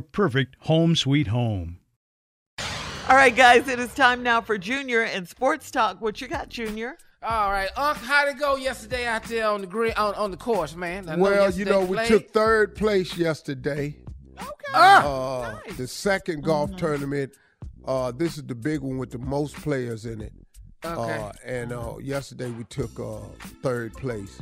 perfect 0.00 0.56
home 0.60 0.96
sweet 0.96 1.28
home. 1.28 1.78
All 3.08 3.14
right, 3.14 3.34
guys, 3.34 3.68
it 3.68 3.78
is 3.78 3.94
time 3.94 4.22
now 4.22 4.40
for 4.40 4.58
Junior 4.58 5.02
and 5.02 5.28
Sports 5.28 5.70
Talk. 5.70 6.00
What 6.00 6.20
you 6.20 6.26
got, 6.26 6.48
Junior? 6.48 6.96
All 7.22 7.50
right, 7.50 7.70
Unc, 7.76 7.96
how'd 7.98 8.28
it 8.28 8.38
go 8.38 8.56
yesterday 8.56 9.06
out 9.06 9.24
there 9.24 9.46
on 9.48 9.60
the 9.60 9.66
grid 9.66 9.94
on, 9.96 10.14
on 10.14 10.30
the 10.30 10.36
course, 10.36 10.74
man? 10.76 11.08
I 11.08 11.14
know 11.16 11.22
Well, 11.22 11.34
you 11.34 11.40
yesterday 11.64 11.70
know, 11.70 11.80
we 11.84 11.96
played. 11.96 12.08
took 12.08 12.30
third 12.30 12.74
place 12.74 13.16
yesterday. 13.16 13.96
Okay. 14.38 14.72
Uh, 14.74 15.54
The 15.76 15.86
second 15.86 16.42
golf 16.44 16.74
tournament. 16.76 17.32
Uh, 17.84 18.10
this 18.12 18.36
is 18.36 18.42
the 18.44 18.54
big 18.54 18.80
one 18.80 18.98
with 18.98 19.10
the 19.12 19.18
most 19.18 19.54
players 19.56 20.04
in 20.04 20.20
it. 20.20 20.32
Okay. 20.84 21.12
Uh, 21.18 21.32
and 21.44 21.72
uh, 21.72 21.94
yesterday 22.00 22.50
we 22.50 22.64
took 22.64 22.98
uh, 22.98 23.18
third 23.62 23.92
place, 23.94 24.38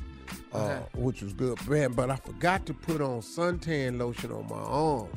uh, 0.55 0.59
Okay. 0.59 0.83
which 0.95 1.23
was 1.23 1.33
good. 1.35 1.59
Man, 1.69 1.93
but 1.93 2.11
I 2.11 2.17
forgot 2.17 2.65
to 2.67 2.75
put 2.75 3.01
on 3.03 3.21
suntan 3.21 3.99
lotion 3.99 4.33
on 4.33 4.49
my 4.49 4.57
arms. 4.57 5.15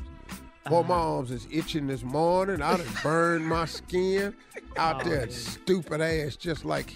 Boy, 0.68 0.82
my 0.82 0.94
Uh-huh. 0.94 1.16
arms 1.16 1.30
is 1.30 1.46
itching 1.50 1.86
this 1.86 2.02
morning. 2.02 2.60
I 2.62 2.76
done 2.76 2.86
burned 3.02 3.46
my 3.46 3.64
skin 3.64 4.34
out 4.76 5.04
Oh, 5.04 5.08
there, 5.08 5.30
stupid 5.30 6.00
ass, 6.00 6.36
just 6.36 6.64
like 6.64 6.94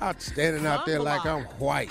out 0.00 0.20
standing 0.20 0.66
out 0.66 0.84
there 0.86 1.00
like 1.00 1.24
I'm 1.24 1.44
white. 1.58 1.90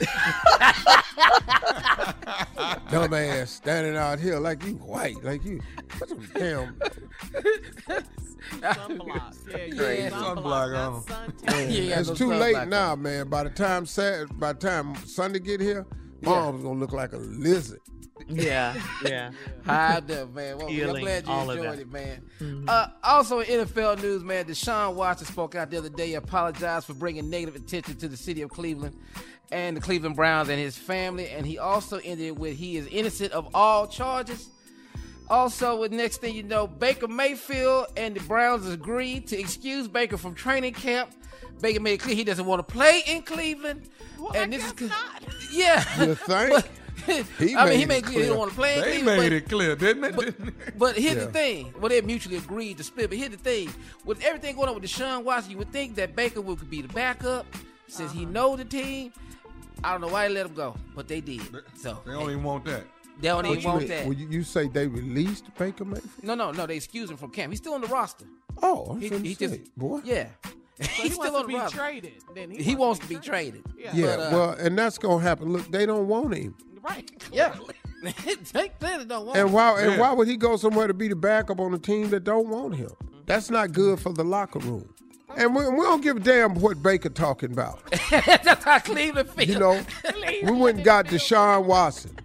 Dumb 2.90 3.14
ass 3.14 3.50
standing 3.50 3.96
out 3.96 4.18
here 4.18 4.38
like 4.38 4.64
you 4.64 4.74
white, 4.74 5.22
like 5.24 5.44
you. 5.44 5.60
Put 5.88 6.08
some 6.08 6.28
damn. 6.34 6.74
Sunblock. 8.60 9.36
Yeah, 9.52 9.92
Yeah, 9.92 10.10
sunblock 10.10 10.44
on. 10.44 10.72
not 10.74 11.06
suntan. 11.06 11.46
Man, 11.46 11.70
Yeah, 11.70 12.00
it's 12.00 12.08
too 12.10 12.28
sunblock 12.28 12.40
late 12.40 12.56
on. 12.56 12.70
now, 12.70 12.96
man. 12.96 13.28
By 13.28 13.44
the 13.44 13.50
time 13.50 13.86
Sat, 13.86 14.36
by 14.38 14.52
the 14.54 14.58
time 14.58 14.94
Sunday 15.06 15.38
get 15.40 15.60
here, 15.60 15.86
my 16.22 16.32
Yeah. 16.32 16.38
arms 16.38 16.62
gonna 16.62 16.80
look 16.80 16.92
like 16.92 17.12
a 17.12 17.18
lizard. 17.18 17.80
Yeah, 18.28 18.74
yeah. 19.04 19.30
High 19.64 19.96
up, 19.96 20.08
man. 20.08 20.58
Well, 20.58 20.68
I'm 20.68 21.00
glad 21.00 21.26
you 21.26 21.32
all 21.32 21.50
of 21.50 21.58
enjoyed 21.58 21.78
it, 21.80 21.92
man. 21.92 22.22
Uh, 22.68 22.86
also, 23.02 23.40
in 23.40 23.66
NFL 23.66 24.02
news, 24.02 24.22
man, 24.24 24.44
Deshaun 24.44 24.94
Watson 24.94 25.26
spoke 25.26 25.54
out 25.54 25.70
the 25.70 25.78
other 25.78 25.88
day, 25.88 26.14
apologized 26.14 26.86
for 26.86 26.94
bringing 26.94 27.28
negative 27.30 27.56
attention 27.56 27.96
to 27.96 28.08
the 28.08 28.16
city 28.16 28.42
of 28.42 28.50
Cleveland 28.50 28.96
and 29.50 29.76
the 29.76 29.80
Cleveland 29.80 30.16
Browns 30.16 30.48
and 30.48 30.58
his 30.58 30.76
family. 30.76 31.28
And 31.28 31.46
he 31.46 31.58
also 31.58 31.98
ended 32.04 32.38
with 32.38 32.56
he 32.56 32.76
is 32.76 32.86
innocent 32.88 33.32
of 33.32 33.48
all 33.54 33.86
charges. 33.86 34.48
Also, 35.30 35.78
with 35.80 35.92
next 35.92 36.20
thing 36.20 36.34
you 36.34 36.42
know, 36.42 36.66
Baker 36.66 37.08
Mayfield 37.08 37.86
and 37.96 38.14
the 38.14 38.20
Browns 38.20 38.66
agreed 38.68 39.28
to 39.28 39.38
excuse 39.38 39.88
Baker 39.88 40.18
from 40.18 40.34
training 40.34 40.74
camp. 40.74 41.10
Baker 41.60 41.80
made 41.80 41.94
it 41.94 42.00
clear 42.00 42.14
he 42.16 42.24
doesn't 42.24 42.44
want 42.44 42.66
to 42.66 42.70
play 42.72 43.02
in 43.06 43.22
Cleveland. 43.22 43.88
Well, 44.18 44.32
and 44.34 44.52
I 44.52 44.56
this 44.56 44.66
is 44.66 44.72
guess 44.72 44.90
c- 44.90 44.94
not. 44.94 45.22
yeah. 45.52 46.04
You 46.04 46.14
think? 46.16 46.26
But- 46.54 46.68
He 47.38 47.56
I 47.56 47.68
mean, 47.70 47.78
he 47.80 47.86
made 47.86 47.88
made 47.88 47.98
it 47.98 48.02
clear 48.04 48.12
he 48.12 48.14
clear. 48.14 48.26
don't 48.28 48.38
want 48.38 48.50
to 48.50 48.56
play 48.56 48.74
They 48.80 48.82
Cleveland. 48.98 49.20
made 49.20 49.28
but- 49.28 49.32
it 49.32 49.48
clear, 49.48 49.76
didn't 49.76 50.04
it? 50.04 50.16
Didn't 50.16 50.44
they? 50.62 50.70
but 50.78 50.96
here's 50.96 51.14
Yeah. 51.16 51.24
the 51.26 51.32
thing. 51.32 51.74
Well, 51.80 51.88
they 51.88 52.00
mutually 52.00 52.36
agreed 52.36 52.78
to 52.78 52.84
split. 52.84 53.10
But 53.10 53.18
here's 53.18 53.30
the 53.30 53.36
thing. 53.36 53.72
With 54.04 54.22
everything 54.22 54.56
going 54.56 54.68
on 54.68 54.74
with 54.74 54.84
Deshaun 54.84 55.24
Watson, 55.24 55.50
you 55.52 55.58
would 55.58 55.72
think 55.72 55.94
that 55.96 56.14
Baker 56.14 56.40
would 56.40 56.68
be 56.70 56.82
the 56.82 56.88
backup 56.92 57.46
since 57.88 58.12
he 58.12 58.24
know 58.24 58.56
the 58.56 58.64
team. 58.64 59.12
I 59.84 59.92
don't 59.92 60.00
know 60.00 60.08
why 60.08 60.28
they 60.28 60.34
let 60.34 60.46
him 60.46 60.54
go, 60.54 60.76
but 60.94 61.08
they 61.08 61.20
did. 61.20 61.40
So 61.76 61.98
They 62.06 62.12
don't 62.12 62.30
even 62.30 62.42
want 62.44 62.64
that. 62.66 62.84
they 63.20 63.28
don't 63.28 63.38
What 63.38 63.46
even 63.46 63.60
you, 63.62 63.68
want 63.68 63.78
mean- 63.80 63.88
that. 63.88 64.04
well, 64.06 64.12
you, 64.14 64.28
you 64.30 64.42
say 64.44 64.68
they 64.68 64.86
released 64.86 65.46
Baker 65.58 65.84
Mayfield? 65.84 66.10
No, 66.22 66.34
no, 66.34 66.52
no. 66.52 66.66
They 66.66 66.76
excused 66.76 67.10
him 67.10 67.16
from 67.16 67.30
camp. 67.30 67.50
He's 67.52 67.58
still 67.58 67.74
on 67.74 67.80
the 67.80 67.88
roster. 67.88 68.26
Oh, 68.62 68.86
I'm 68.92 69.00
He, 69.00 69.10
finna 69.10 69.24
he 69.26 69.34
just 69.34 69.74
boy. 69.76 70.00
yeah. 70.04 70.28
So 70.44 70.50
he 70.88 71.02
He's 71.08 71.16
wants 71.16 71.16
still 71.16 71.36
on 71.36 71.42
to 71.42 71.46
the 71.46 71.52
be 71.52 71.54
roster. 71.58 71.76
traded. 71.78 72.12
Then 72.34 72.50
he, 72.50 72.62
He 72.62 72.74
wants 72.76 73.00
to 73.00 73.08
be 73.08 73.16
traded. 73.16 73.62
Yeah. 73.76 73.90
Yeah, 73.94 74.16
But, 74.16 74.20
uh, 74.20 74.30
well, 74.32 74.50
and 74.52 74.78
that's 74.78 74.98
gonna 74.98 75.22
happen. 75.22 75.52
Look, 75.52 75.70
they 75.70 75.84
don't 75.86 76.06
want 76.06 76.34
him. 76.34 76.54
Right. 76.82 77.10
Yeah. 77.32 77.54
they 78.52 78.68
clearly 78.80 79.04
don't 79.06 79.26
want 79.26 79.38
And 79.38 79.48
him. 79.48 79.52
why? 79.54 79.80
And 79.82 80.00
why 80.00 80.12
would 80.12 80.28
he 80.28 80.36
go 80.36 80.56
somewhere 80.56 80.86
to 80.86 80.94
be 80.94 81.08
the 81.08 81.16
backup 81.16 81.60
on 81.60 81.72
a 81.74 81.78
team 81.78 82.10
that 82.10 82.24
don't 82.24 82.48
want 82.48 82.74
him? 82.76 82.90
That's 83.26 83.50
not 83.50 83.72
good 83.72 84.00
for 84.00 84.12
the 84.12 84.24
locker 84.24 84.58
room. 84.58 84.92
And 85.36 85.54
we, 85.54 85.66
we 85.68 85.76
don't 85.78 86.02
give 86.02 86.16
a 86.18 86.20
damn 86.20 86.54
what 86.56 86.82
Baker 86.82 87.08
talking 87.08 87.52
about. 87.52 87.80
That's 88.10 88.64
how 88.64 88.80
Cleveland 88.80 89.30
feels. 89.30 89.48
You 89.48 89.58
know, 89.58 89.80
we 90.44 90.50
went 90.52 90.76
and 90.78 90.84
got 90.84 91.06
Deshaun 91.06 91.64
Watson. 91.64 92.16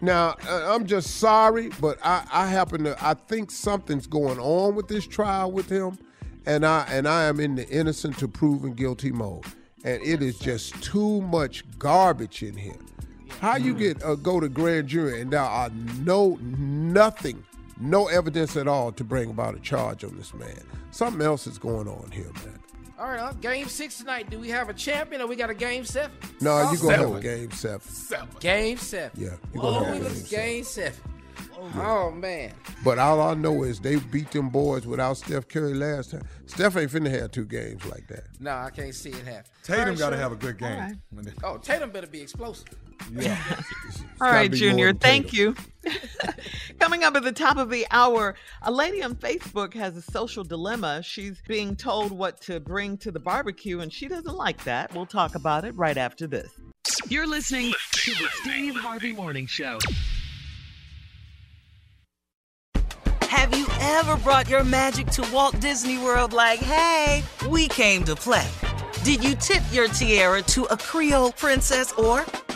Now, 0.00 0.36
uh, 0.48 0.74
I'm 0.74 0.86
just 0.86 1.16
sorry, 1.16 1.70
but 1.80 1.98
I, 2.04 2.24
I 2.32 2.46
happen 2.46 2.84
to 2.84 2.96
I 3.04 3.14
think 3.14 3.50
something's 3.50 4.06
going 4.06 4.38
on 4.38 4.74
with 4.76 4.86
this 4.88 5.06
trial 5.06 5.50
with 5.50 5.68
him, 5.68 5.98
and 6.46 6.64
I 6.64 6.86
and 6.88 7.08
I 7.08 7.24
am 7.24 7.40
in 7.40 7.56
the 7.56 7.68
innocent 7.68 8.16
to 8.20 8.28
proven 8.28 8.74
guilty 8.74 9.10
mode, 9.10 9.44
and 9.84 10.00
it 10.02 10.22
is 10.22 10.38
just 10.38 10.80
too 10.82 11.20
much 11.22 11.64
garbage 11.80 12.44
in 12.44 12.56
here. 12.56 12.78
How 13.40 13.56
you 13.56 13.74
get 13.74 14.02
uh, 14.04 14.14
go 14.16 14.40
to 14.40 14.48
grand 14.48 14.88
jury 14.88 15.20
and 15.20 15.30
there 15.30 15.40
are 15.40 15.70
no 16.00 16.38
nothing, 16.42 17.44
no 17.80 18.08
evidence 18.08 18.56
at 18.56 18.66
all 18.66 18.90
to 18.92 19.04
bring 19.04 19.30
about 19.30 19.54
a 19.54 19.60
charge 19.60 20.02
on 20.04 20.16
this 20.16 20.34
man? 20.34 20.60
Something 20.90 21.22
else 21.22 21.46
is 21.46 21.58
going 21.58 21.86
on 21.88 22.10
here, 22.12 22.30
man. 22.44 22.58
All 22.98 23.06
right, 23.06 23.20
uh, 23.20 23.32
game 23.34 23.68
six 23.68 23.98
tonight. 23.98 24.28
Do 24.28 24.40
we 24.40 24.48
have 24.48 24.68
a 24.68 24.74
champion 24.74 25.22
or 25.22 25.28
we 25.28 25.36
got 25.36 25.50
a 25.50 25.54
game 25.54 25.84
seven? 25.84 26.10
No, 26.40 26.58
you 26.72 26.78
gonna 26.78 26.96
seven. 26.96 27.06
have 27.12 27.14
a 27.16 27.20
game 27.20 27.50
seven. 27.52 28.28
Game 28.40 28.76
seven. 28.76 29.10
Yeah, 29.22 29.28
you 29.54 29.60
gonna 29.60 29.78
Oh, 29.78 29.84
have 29.84 30.00
we 30.00 30.06
a 30.06 30.22
game 30.24 30.64
seven. 30.64 30.92
seven. 30.94 31.72
Oh 31.76 32.10
man. 32.10 32.52
But 32.84 32.98
all 32.98 33.20
I 33.20 33.34
know 33.34 33.62
is 33.62 33.78
they 33.78 33.96
beat 33.96 34.30
them 34.32 34.48
boys 34.48 34.84
without 34.86 35.16
Steph 35.16 35.46
Curry 35.48 35.74
last 35.74 36.10
time. 36.12 36.22
Steph 36.46 36.76
ain't 36.76 36.90
finna 36.90 37.10
have 37.10 37.30
two 37.30 37.44
games 37.44 37.84
like 37.86 38.06
that. 38.08 38.24
No, 38.40 38.50
I 38.56 38.70
can't 38.70 38.94
see 38.94 39.10
it 39.10 39.24
happen. 39.26 39.50
Tatum 39.62 39.80
All 39.80 39.86
right, 39.90 39.98
got 39.98 40.10
to 40.10 40.16
Shirley. 40.16 40.22
have 40.22 40.32
a 40.32 40.36
good 40.36 40.58
game. 40.58 41.00
When 41.10 41.24
they- 41.24 41.32
Oh, 41.44 41.56
Tatum 41.58 41.90
better 41.90 42.06
be 42.08 42.20
explosive. 42.20 42.66
Yeah. 43.12 43.38
All 44.20 44.30
right, 44.30 44.50
Junior, 44.50 44.92
thank 44.92 45.32
you. 45.32 45.54
Coming 46.80 47.04
up 47.04 47.14
at 47.14 47.22
the 47.22 47.32
top 47.32 47.56
of 47.56 47.70
the 47.70 47.86
hour, 47.90 48.34
a 48.62 48.70
lady 48.70 49.02
on 49.02 49.14
Facebook 49.14 49.74
has 49.74 49.96
a 49.96 50.02
social 50.02 50.44
dilemma. 50.44 51.02
She's 51.02 51.40
being 51.46 51.76
told 51.76 52.10
what 52.10 52.40
to 52.42 52.58
bring 52.60 52.96
to 52.98 53.12
the 53.12 53.20
barbecue, 53.20 53.80
and 53.80 53.92
she 53.92 54.08
doesn't 54.08 54.36
like 54.36 54.64
that. 54.64 54.92
We'll 54.94 55.06
talk 55.06 55.34
about 55.34 55.64
it 55.64 55.74
right 55.76 55.96
after 55.96 56.26
this. 56.26 56.50
You're 57.08 57.26
listening 57.26 57.72
to 57.92 58.10
the 58.12 58.28
Steve 58.32 58.74
Harvey 58.74 59.12
Morning 59.12 59.46
Show. 59.46 59.78
Have 63.22 63.56
you 63.56 63.66
ever 63.80 64.16
brought 64.16 64.48
your 64.48 64.64
magic 64.64 65.06
to 65.08 65.26
Walt 65.32 65.58
Disney 65.60 65.98
World 65.98 66.32
like, 66.32 66.58
hey, 66.58 67.22
we 67.48 67.68
came 67.68 68.04
to 68.04 68.16
play? 68.16 68.48
Did 69.04 69.22
you 69.22 69.36
tip 69.36 69.62
your 69.70 69.86
tiara 69.88 70.42
to 70.42 70.64
a 70.64 70.76
Creole 70.76 71.32
princess 71.32 71.92
or 71.92 72.26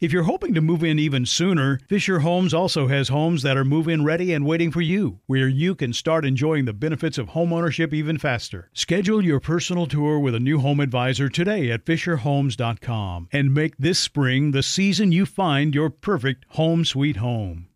If 0.00 0.14
you're 0.14 0.22
hoping 0.22 0.54
to 0.54 0.62
move 0.62 0.82
in 0.82 0.98
even 0.98 1.26
sooner, 1.26 1.78
Fisher 1.86 2.20
Homes 2.20 2.54
also 2.54 2.86
has 2.86 3.10
homes 3.10 3.42
that 3.42 3.58
are 3.58 3.66
move 3.66 3.86
in 3.86 4.02
ready 4.02 4.32
and 4.32 4.46
waiting 4.46 4.70
for 4.70 4.80
you, 4.80 5.20
where 5.26 5.46
you 5.46 5.74
can 5.74 5.92
start 5.92 6.24
enjoying 6.24 6.64
the 6.64 6.72
benefits 6.72 7.18
of 7.18 7.28
homeownership 7.28 7.92
even 7.92 8.16
faster. 8.16 8.70
Schedule 8.72 9.22
your 9.22 9.40
personal 9.40 9.86
tour 9.86 10.18
with 10.18 10.34
a 10.34 10.40
new 10.40 10.58
home 10.58 10.80
advisor 10.80 11.28
today 11.28 11.70
at 11.70 11.84
FisherHomes.com 11.84 13.28
and 13.30 13.52
make 13.52 13.76
this 13.76 13.98
spring 13.98 14.52
the 14.52 14.62
season 14.62 15.12
you 15.12 15.26
find 15.26 15.74
your 15.74 15.90
perfect 15.90 16.46
home 16.48 16.86
sweet 16.86 17.16
home. 17.16 17.66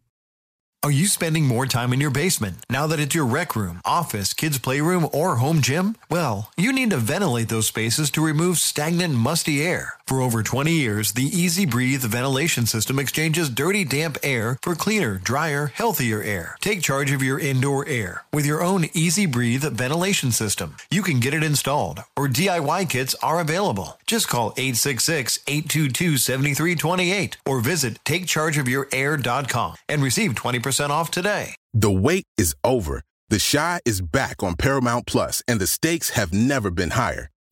Are 0.84 0.90
you 0.90 1.06
spending 1.06 1.46
more 1.46 1.64
time 1.64 1.94
in 1.94 2.00
your 2.02 2.10
basement 2.10 2.58
now 2.68 2.86
that 2.88 3.00
it's 3.00 3.14
your 3.14 3.24
rec 3.24 3.56
room, 3.56 3.80
office, 3.86 4.34
kids' 4.34 4.58
playroom, 4.58 5.08
or 5.14 5.36
home 5.36 5.62
gym? 5.62 5.96
Well, 6.10 6.50
you 6.58 6.74
need 6.74 6.90
to 6.90 6.98
ventilate 6.98 7.48
those 7.48 7.66
spaces 7.66 8.10
to 8.10 8.24
remove 8.24 8.58
stagnant, 8.58 9.14
musty 9.14 9.62
air. 9.62 9.94
For 10.06 10.20
over 10.20 10.42
20 10.42 10.70
years, 10.70 11.12
the 11.12 11.30
EZ 11.32 11.64
Breathe 11.66 12.02
ventilation 12.02 12.66
system 12.66 12.98
exchanges 12.98 13.48
dirty, 13.48 13.84
damp 13.84 14.18
air 14.22 14.58
for 14.60 14.74
cleaner, 14.74 15.14
drier, 15.16 15.68
healthier 15.68 16.22
air. 16.22 16.56
Take 16.60 16.82
charge 16.82 17.10
of 17.10 17.22
your 17.22 17.38
indoor 17.38 17.88
air 17.88 18.24
with 18.30 18.44
your 18.44 18.62
own 18.62 18.84
EZ 18.94 19.26
Breathe 19.26 19.64
ventilation 19.64 20.30
system. 20.30 20.76
You 20.90 21.02
can 21.02 21.20
get 21.20 21.32
it 21.32 21.42
installed, 21.42 22.00
or 22.16 22.28
DIY 22.28 22.90
kits 22.90 23.14
are 23.22 23.40
available. 23.40 23.98
Just 24.06 24.28
call 24.28 24.52
866 24.58 25.40
822 25.46 26.18
7328 26.18 27.38
or 27.46 27.60
visit 27.60 27.98
takechargeofyourair.com 28.04 29.76
and 29.88 30.02
receive 30.02 30.34
20% 30.34 30.90
off 30.90 31.10
today. 31.10 31.54
The 31.72 31.90
wait 31.90 32.24
is 32.36 32.54
over. 32.62 33.02
The 33.30 33.40
Chi 33.40 33.80
is 33.86 34.02
back 34.02 34.42
on 34.42 34.54
Paramount 34.54 35.06
Plus, 35.06 35.42
and 35.48 35.58
the 35.58 35.66
stakes 35.66 36.10
have 36.10 36.32
never 36.32 36.70
been 36.70 36.90
higher. 36.90 37.30